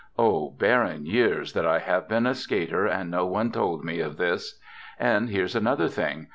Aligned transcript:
Oh, 0.17 0.49
barren 0.57 1.05
years 1.05 1.53
that 1.53 1.67
I 1.67 1.77
have 1.77 2.07
been 2.09 2.25
a 2.25 2.33
skater, 2.33 2.87
and 2.87 3.11
no 3.11 3.27
one 3.27 3.51
told 3.51 3.85
me 3.85 3.99
of 3.99 4.17
this! 4.17 4.59
And 4.99 5.29
here's 5.29 5.55
another 5.55 5.89
thing. 5.89 6.29